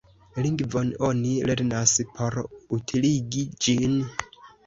[0.43, 2.39] Lingvon oni lernas por
[2.79, 3.97] utiligi ĝin.